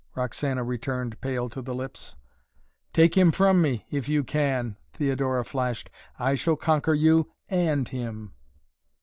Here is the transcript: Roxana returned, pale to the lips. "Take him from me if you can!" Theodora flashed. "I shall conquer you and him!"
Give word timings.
Roxana 0.15 0.63
returned, 0.63 1.21
pale 1.21 1.47
to 1.49 1.61
the 1.61 1.75
lips. 1.75 2.15
"Take 2.91 3.15
him 3.15 3.31
from 3.31 3.61
me 3.61 3.85
if 3.91 4.09
you 4.09 4.23
can!" 4.23 4.75
Theodora 4.93 5.45
flashed. 5.45 5.91
"I 6.17 6.33
shall 6.33 6.55
conquer 6.55 6.95
you 6.95 7.29
and 7.49 7.87
him!" 7.87 8.33